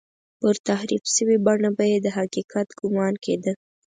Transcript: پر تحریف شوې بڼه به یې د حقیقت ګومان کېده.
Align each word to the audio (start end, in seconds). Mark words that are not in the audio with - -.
پر 0.39 0.55
تحریف 0.67 1.03
شوې 1.15 1.37
بڼه 1.45 1.69
به 1.77 1.85
یې 1.91 1.97
د 2.05 2.07
حقیقت 2.17 2.67
ګومان 2.79 3.13
کېده. 3.23 3.53